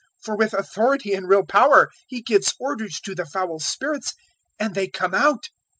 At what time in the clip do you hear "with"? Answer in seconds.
0.35-0.55